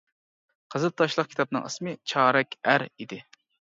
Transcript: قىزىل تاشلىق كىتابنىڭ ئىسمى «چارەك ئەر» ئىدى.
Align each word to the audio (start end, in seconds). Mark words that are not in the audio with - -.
قىزىل 0.75 0.93
تاشلىق 1.01 1.29
كىتابنىڭ 1.33 1.67
ئىسمى 1.69 1.95
«چارەك 2.13 2.59
ئەر» 2.73 2.87
ئىدى. 2.93 3.21